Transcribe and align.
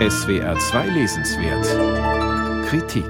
SWR 0.00 0.58
2 0.58 0.88
Lesenswert 0.88 2.66
Kritik 2.66 3.06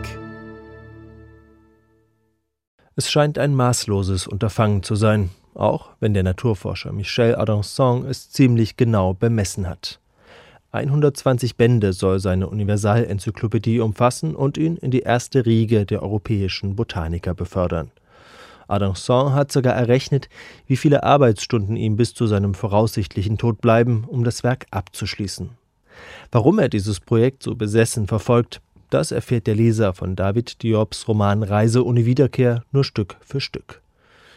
Es 2.95 3.10
scheint 3.10 3.38
ein 3.38 3.54
maßloses 3.54 4.26
Unterfangen 4.26 4.83
zu 4.83 4.94
sein, 4.94 5.31
auch 5.54 5.92
wenn 6.01 6.12
der 6.12 6.24
Naturforscher 6.24 6.92
Michel 6.92 7.37
Adanson 7.37 8.04
es 8.04 8.31
ziemlich 8.31 8.76
genau 8.76 9.15
bemessen 9.15 9.67
hat. 9.67 9.99
120 10.72 11.56
Bände 11.56 11.94
soll 11.94 12.21
seine 12.21 12.51
Universalenzyklopädie 12.51 13.80
umfassen 13.80 14.37
und 14.37 14.58
ihn 14.58 14.76
in 14.76 14.90
die 14.90 15.01
erste 15.01 15.46
Riege 15.46 15.87
der 15.87 16.02
europäischen 16.02 16.77
Botaniker 16.77 17.32
befördern. 17.32 17.92
Adanson 18.69 19.32
hat 19.32 19.51
sogar 19.51 19.73
errechnet, 19.74 20.28
wie 20.66 20.77
viele 20.77 21.02
Arbeitsstunden 21.02 21.77
ihm 21.77 21.96
bis 21.96 22.12
zu 22.12 22.27
seinem 22.27 22.52
voraussichtlichen 22.52 23.38
Tod 23.38 23.62
bleiben, 23.62 24.05
um 24.06 24.23
das 24.23 24.45
Werk 24.45 24.66
abzuschließen. 24.70 25.63
Warum 26.32 26.58
er 26.58 26.68
dieses 26.68 27.00
Projekt 27.00 27.42
so 27.42 27.54
besessen 27.54 28.06
verfolgt, 28.06 28.60
das 28.90 29.10
erfährt 29.10 29.46
der 29.46 29.56
Leser 29.56 29.92
von 29.92 30.16
David 30.16 30.62
Diobs 30.62 31.08
Roman 31.08 31.42
Reise 31.42 31.84
ohne 31.84 32.06
Wiederkehr 32.06 32.64
nur 32.72 32.84
Stück 32.84 33.16
für 33.20 33.40
Stück. 33.40 33.82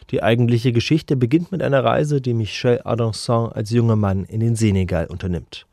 Die 0.10 0.24
eigentliche 0.24 0.72
Geschichte 0.72 1.16
beginnt 1.16 1.52
mit 1.52 1.62
einer 1.62 1.84
Reise, 1.84 2.22
die 2.22 2.34
Michel 2.34 2.82
Adanson 2.84 3.52
als 3.52 3.72
junger 3.72 3.98
Mann 3.98 4.24
in 4.24 4.40
den 4.40 4.56
Senegal 4.56 5.08
unternimmt. 5.08 5.68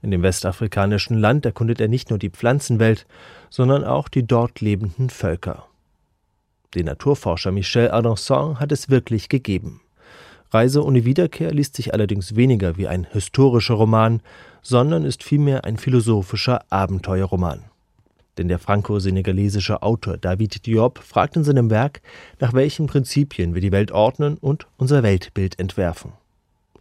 In 0.00 0.10
dem 0.10 0.22
westafrikanischen 0.22 1.18
Land 1.18 1.44
erkundet 1.44 1.80
er 1.80 1.88
nicht 1.88 2.10
nur 2.10 2.18
die 2.18 2.30
Pflanzenwelt, 2.30 3.06
sondern 3.50 3.84
auch 3.84 4.08
die 4.08 4.26
dort 4.26 4.60
lebenden 4.60 5.10
Völker. 5.10 5.66
Den 6.74 6.86
Naturforscher 6.86 7.50
Michel 7.50 7.90
Adanson 7.90 8.60
hat 8.60 8.72
es 8.72 8.88
wirklich 8.88 9.28
gegeben. 9.28 9.80
Reise 10.50 10.84
ohne 10.84 11.04
Wiederkehr 11.04 11.52
liest 11.52 11.76
sich 11.76 11.92
allerdings 11.92 12.34
weniger 12.34 12.76
wie 12.76 12.88
ein 12.88 13.06
historischer 13.10 13.74
Roman, 13.74 14.20
sondern 14.62 15.04
ist 15.04 15.22
vielmehr 15.22 15.64
ein 15.64 15.76
philosophischer 15.76 16.64
Abenteuerroman. 16.70 17.64
Denn 18.38 18.48
der 18.48 18.58
franco-senegalesische 18.58 19.82
Autor 19.82 20.16
David 20.16 20.64
Diop 20.64 21.00
fragt 21.00 21.36
in 21.36 21.44
seinem 21.44 21.70
Werk, 21.70 22.00
nach 22.38 22.52
welchen 22.52 22.86
Prinzipien 22.86 23.54
wir 23.54 23.60
die 23.60 23.72
Welt 23.72 23.90
ordnen 23.90 24.38
und 24.38 24.66
unser 24.76 25.02
Weltbild 25.02 25.58
entwerfen. 25.58 26.12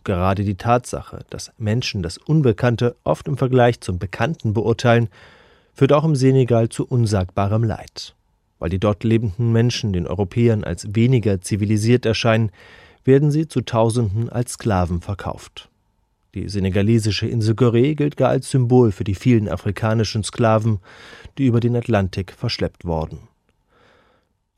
Gerade 0.04 0.46
die 0.46 0.56
Tatsache, 0.56 1.26
dass 1.30 1.52
Menschen 1.58 2.04
das 2.04 2.18
Unbekannte 2.18 2.96
oft 3.04 3.28
im 3.28 3.38
Vergleich 3.38 3.82
zum 3.82 4.00
Bekannten 4.00 4.54
beurteilen, 4.54 5.10
führt 5.74 5.92
auch 5.92 6.06
im 6.06 6.16
Senegal 6.16 6.70
zu 6.70 6.86
unsagbarem 6.86 7.64
Leid. 7.64 8.16
Weil 8.60 8.70
die 8.70 8.80
dort 8.80 9.04
lebenden 9.04 9.52
Menschen 9.52 9.94
den 9.94 10.08
Europäern 10.08 10.64
als 10.64 10.96
weniger 10.96 11.42
zivilisiert 11.42 12.06
erscheinen, 12.06 12.52
werden 13.08 13.32
sie 13.32 13.48
zu 13.48 13.62
Tausenden 13.62 14.30
als 14.30 14.54
Sklaven 14.54 15.02
verkauft. 15.02 15.70
Die 16.36 16.50
senegalesische 16.50 17.26
Insel 17.26 17.56
Gorée 17.56 17.96
gilt 17.96 18.18
gar 18.18 18.30
als 18.30 18.52
Symbol 18.52 18.92
für 18.92 19.06
die 19.06 19.16
vielen 19.16 19.50
afrikanischen 19.50 20.24
Sklaven, 20.24 20.80
die 21.38 21.48
über 21.48 21.62
den 21.62 21.76
Atlantik 21.76 22.34
verschleppt 22.34 22.86
wurden. 22.86 23.20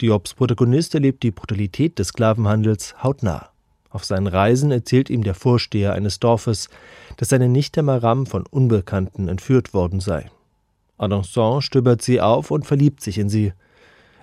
Diops 0.01 0.33
Protagonist 0.33 0.95
erlebt 0.95 1.23
die 1.23 1.31
Brutalität 1.31 1.99
des 1.99 2.09
Sklavenhandels 2.09 3.01
hautnah. 3.03 3.49
Auf 3.91 4.03
seinen 4.03 4.27
Reisen 4.27 4.71
erzählt 4.71 5.09
ihm 5.09 5.23
der 5.23 5.35
Vorsteher 5.35 5.93
eines 5.93 6.19
Dorfes, 6.19 6.69
dass 7.17 7.29
seine 7.29 7.49
Nichte 7.49 7.83
Maram 7.83 8.25
von 8.25 8.45
Unbekannten 8.45 9.27
entführt 9.27 9.73
worden 9.73 9.99
sei. 9.99 10.29
Adanson 10.97 11.61
stöbert 11.61 12.01
sie 12.01 12.19
auf 12.19 12.51
und 12.51 12.65
verliebt 12.65 13.01
sich 13.01 13.17
in 13.17 13.29
sie. 13.29 13.53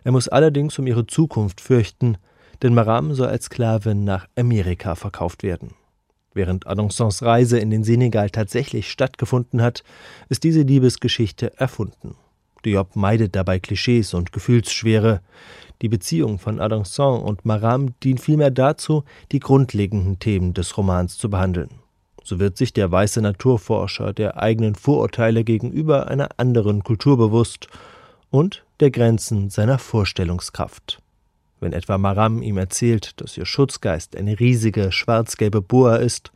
Er 0.05 0.13
muss 0.13 0.29
allerdings 0.29 0.79
um 0.79 0.87
ihre 0.87 1.07
Zukunft 1.07 1.61
fürchten, 1.61 2.19
denn 2.63 2.75
Maram 2.75 3.15
soll 3.15 3.29
als 3.29 3.47
Sklavin 3.47 4.05
nach 4.05 4.29
Amerika 4.37 4.95
verkauft 4.95 5.43
werden. 5.43 5.75
Während 6.35 6.67
Adansons 6.67 7.23
Reise 7.23 7.59
in 7.59 7.71
den 7.71 7.83
Senegal 7.83 8.29
tatsächlich 8.29 8.91
stattgefunden 8.91 9.63
hat, 9.63 9.83
ist 10.29 10.45
diese 10.45 10.63
Liebesgeschichte 10.63 11.59
erfunden. 11.59 12.15
Diop 12.65 12.95
meidet 12.97 13.35
dabei 13.37 13.59
Klischees 13.59 14.13
und 14.13 14.33
Gefühlsschwere. 14.33 15.23
Die 15.83 15.89
Beziehung 15.89 16.39
von 16.39 16.61
Adanson 16.61 17.23
und 17.23 17.47
Maram 17.47 17.99
dient 18.01 18.21
vielmehr 18.21 18.51
dazu, 18.51 19.05
die 19.33 19.41
grundlegenden 19.41 20.19
Themen 20.19 20.53
des 20.53 20.77
Romans 20.77 21.17
zu 21.17 21.31
behandeln. 21.31 21.71
So 22.23 22.41
wird 22.41 22.57
sich 22.57 22.73
der 22.73 22.91
weiße 22.91 23.23
Naturforscher 23.23 24.13
der 24.13 24.37
eigenen 24.37 24.75
Vorurteile 24.75 25.45
gegenüber 25.45 26.09
einer 26.09 26.29
anderen 26.39 26.83
Kultur 26.83 27.17
bewusst 27.17 27.69
und 28.31 28.65
der 28.81 28.91
Grenzen 28.91 29.49
seiner 29.49 29.79
Vorstellungskraft. 29.79 31.01
Wenn 31.61 31.73
etwa 31.73 31.99
Maram 31.99 32.43
ihm 32.43 32.59
erzählt, 32.59 33.21
dass 33.21 33.37
ihr 33.37 33.47
Schutzgeist 33.47 34.17
eine 34.17 34.39
riesige 34.39 34.93
schwarz-gelbe 34.93 35.63
Boa 35.63 35.97
ist, 35.97 36.33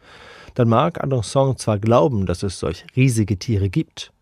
dann 0.54 0.68
mag 0.68 1.02
Adanson 1.02 1.56
zwar 1.56 1.78
glauben, 1.78 2.26
dass 2.26 2.42
es 2.42 2.58
solch 2.58 2.84
riesige 2.96 3.38
Tiere 3.38 3.68
gibt, 3.68 4.12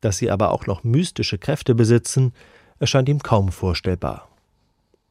dass 0.00 0.18
sie 0.18 0.30
aber 0.30 0.52
auch 0.52 0.66
noch 0.66 0.84
mystische 0.84 1.38
Kräfte 1.38 1.74
besitzen, 1.74 2.32
erscheint 2.78 3.08
ihm 3.08 3.22
kaum 3.22 3.50
vorstellbar. 3.50 4.28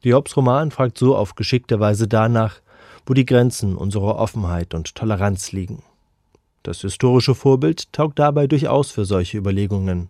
Diobs 0.04 0.36
Roman 0.36 0.70
fragt 0.70 0.98
so 0.98 1.16
auf 1.16 1.34
geschickte 1.34 1.80
Weise 1.80 2.08
danach, 2.08 2.60
wo 3.06 3.14
die 3.14 3.26
Grenzen 3.26 3.76
unserer 3.76 4.16
Offenheit 4.16 4.74
und 4.74 4.94
Toleranz 4.94 5.52
liegen. 5.52 5.82
Das 6.62 6.80
historische 6.80 7.34
Vorbild 7.34 7.92
taugt 7.92 8.18
dabei 8.18 8.46
durchaus 8.46 8.90
für 8.90 9.04
solche 9.04 9.36
Überlegungen, 9.36 10.08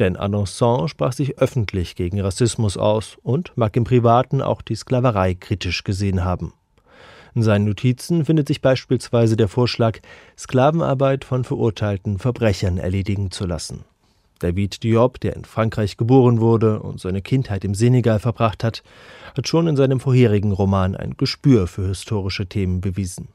denn 0.00 0.16
Alençon 0.16 0.88
sprach 0.88 1.12
sich 1.12 1.38
öffentlich 1.38 1.94
gegen 1.94 2.20
Rassismus 2.20 2.76
aus 2.76 3.16
und 3.22 3.52
mag 3.56 3.76
im 3.76 3.84
Privaten 3.84 4.42
auch 4.42 4.62
die 4.62 4.74
Sklaverei 4.74 5.34
kritisch 5.34 5.84
gesehen 5.84 6.24
haben. 6.24 6.52
In 7.34 7.42
seinen 7.42 7.66
Notizen 7.66 8.24
findet 8.24 8.48
sich 8.48 8.60
beispielsweise 8.60 9.36
der 9.36 9.48
Vorschlag, 9.48 9.98
Sklavenarbeit 10.36 11.24
von 11.24 11.44
verurteilten 11.44 12.18
Verbrechern 12.18 12.78
erledigen 12.78 13.30
zu 13.30 13.46
lassen. 13.46 13.84
David 14.40 14.82
Diop, 14.82 15.20
der 15.20 15.36
in 15.36 15.44
Frankreich 15.44 15.96
geboren 15.96 16.40
wurde 16.40 16.80
und 16.80 16.98
seine 16.98 17.22
Kindheit 17.22 17.64
im 17.64 17.74
Senegal 17.74 18.18
verbracht 18.18 18.64
hat, 18.64 18.82
hat 19.36 19.46
schon 19.46 19.68
in 19.68 19.76
seinem 19.76 20.00
vorherigen 20.00 20.50
Roman 20.50 20.96
ein 20.96 21.16
Gespür 21.16 21.66
für 21.66 21.86
historische 21.86 22.46
Themen 22.46 22.80
bewiesen. 22.80 23.28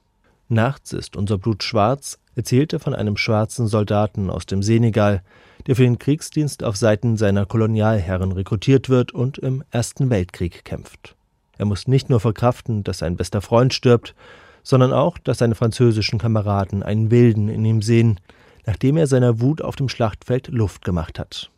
Nachts 0.48 0.94
ist 0.94 1.16
unser 1.16 1.40
Blut 1.40 1.64
schwarz 1.64 2.20
erzählte 2.36 2.80
von 2.80 2.94
einem 2.94 3.18
schwarzen 3.18 3.68
Soldaten 3.68 4.30
aus 4.30 4.46
dem 4.46 4.62
Senegal, 4.62 5.24
der 5.66 5.76
für 5.76 5.84
den 5.84 5.98
Kriegsdienst 5.98 6.64
auf 6.64 6.76
Seiten 6.76 7.18
seiner 7.18 7.46
Kolonialherren 7.46 8.32
rekrutiert 8.32 8.90
wird 8.90 9.12
und 9.12 9.38
im 9.38 9.64
Ersten 9.72 10.10
Weltkrieg 10.10 10.64
kämpft. 10.66 11.16
Er 11.58 11.66
muss 11.66 11.88
nicht 11.88 12.10
nur 12.10 12.20
verkraften, 12.20 12.84
dass 12.84 13.00
sein 13.00 13.16
bester 13.16 13.42
Freund 13.42 13.74
stirbt, 13.74 14.14
sondern 14.62 14.94
auch, 14.94 15.18
dass 15.18 15.40
seine 15.40 15.56
französischen 15.56 16.20
Kameraden 16.20 16.84
einen 16.84 17.10
Wilden 17.10 17.50
in 17.50 17.64
ihm 17.66 17.82
sehen, 17.82 18.20
nachdem 18.66 18.98
er 18.98 19.08
seiner 19.08 19.40
Wut 19.40 19.62
auf 19.62 19.76
dem 19.76 19.90
Schlachtfeld 19.90 20.50
Luft 20.50 20.84
gemacht 20.84 21.18
hat. 21.18 21.50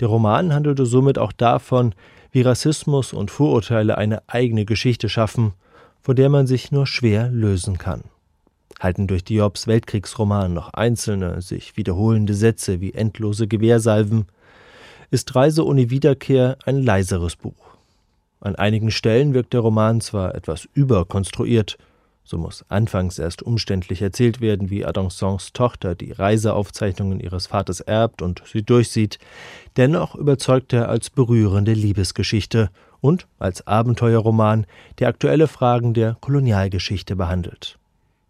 Der 0.00 0.08
Roman 0.08 0.52
handelte 0.52 0.86
somit 0.86 1.18
auch 1.18 1.32
davon, 1.32 1.94
wie 2.30 2.42
Rassismus 2.42 3.12
und 3.12 3.30
Vorurteile 3.30 3.96
eine 3.96 4.22
eigene 4.28 4.64
Geschichte 4.64 5.08
schaffen, 5.08 5.54
von 6.02 6.16
der 6.16 6.28
man 6.28 6.46
sich 6.46 6.72
nur 6.72 6.86
schwer 6.86 7.28
lösen 7.28 7.78
kann 7.78 8.02
halten 8.82 9.06
durch 9.06 9.24
Diobs 9.24 9.66
Weltkriegsroman 9.66 10.52
noch 10.52 10.72
einzelne, 10.74 11.40
sich 11.40 11.76
wiederholende 11.76 12.34
Sätze 12.34 12.80
wie 12.80 12.94
endlose 12.94 13.46
Gewehrsalven, 13.46 14.26
ist 15.10 15.34
Reise 15.34 15.66
ohne 15.66 15.90
Wiederkehr 15.90 16.56
ein 16.64 16.82
leiseres 16.82 17.36
Buch. 17.36 17.76
An 18.40 18.56
einigen 18.56 18.90
Stellen 18.90 19.34
wirkt 19.34 19.52
der 19.52 19.60
Roman 19.60 20.00
zwar 20.00 20.34
etwas 20.34 20.68
überkonstruiert, 20.74 21.78
so 22.24 22.38
muss 22.38 22.64
anfangs 22.68 23.18
erst 23.18 23.42
umständlich 23.42 24.00
erzählt 24.00 24.40
werden, 24.40 24.70
wie 24.70 24.84
Adansons 24.84 25.52
Tochter 25.52 25.94
die 25.94 26.12
Reiseaufzeichnungen 26.12 27.20
ihres 27.20 27.48
Vaters 27.48 27.80
erbt 27.80 28.22
und 28.22 28.42
sie 28.46 28.62
durchsieht, 28.62 29.18
dennoch 29.76 30.14
überzeugt 30.14 30.72
er 30.72 30.88
als 30.88 31.10
berührende 31.10 31.72
Liebesgeschichte 31.72 32.70
und 33.00 33.26
als 33.38 33.66
Abenteuerroman, 33.66 34.66
der 34.98 35.08
aktuelle 35.08 35.48
Fragen 35.48 35.94
der 35.94 36.16
Kolonialgeschichte 36.20 37.16
behandelt. 37.16 37.78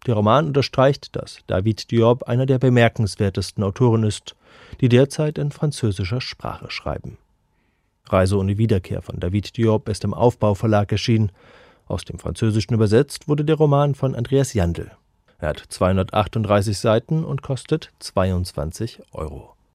Der 0.05 0.15
Roman 0.15 0.47
unterstreicht, 0.47 1.15
dass 1.15 1.39
David 1.47 1.91
Diop 1.91 2.23
einer 2.23 2.45
der 2.45 2.59
bemerkenswertesten 2.59 3.63
Autoren 3.63 4.03
ist, 4.03 4.35
die 4.81 4.89
derzeit 4.89 5.37
in 5.37 5.51
französischer 5.51 6.19
Sprache 6.19 6.69
schreiben. 6.69 7.17
Reise 8.07 8.37
ohne 8.37 8.57
Wiederkehr 8.57 9.01
von 9.01 9.19
David 9.19 9.55
Diop 9.55 9.87
ist 9.87 10.03
im 10.03 10.13
Aufbauverlag 10.13 10.91
erschienen. 10.91 11.31
Aus 11.87 12.03
dem 12.03 12.19
Französischen 12.19 12.73
übersetzt 12.73 13.27
wurde 13.27 13.45
der 13.45 13.55
Roman 13.55 13.95
von 13.95 14.15
Andreas 14.15 14.53
Jandl. 14.53 14.91
Er 15.39 15.49
hat 15.49 15.63
238 15.67 16.77
Seiten 16.77 17.23
und 17.23 17.41
kostet 17.41 17.91
22 17.99 19.01
Euro. 19.13 19.53